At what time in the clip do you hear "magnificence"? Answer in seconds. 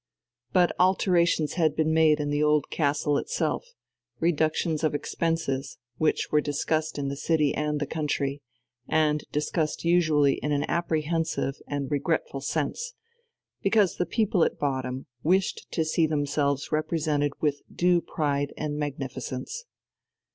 18.79-19.65